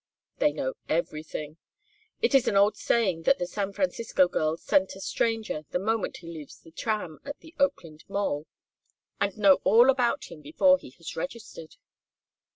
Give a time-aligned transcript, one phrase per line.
[0.39, 1.57] "They know everything.
[2.23, 6.17] It is an old saying that the San Francisco girls scent a stranger the moment
[6.17, 8.47] he leaves the tram at the Oakland mole,
[9.19, 11.75] and know all about him before he has registered.